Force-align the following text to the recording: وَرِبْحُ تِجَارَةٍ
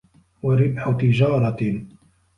وَرِبْحُ 0.43 0.89
تِجَارَةٍ 0.97 1.85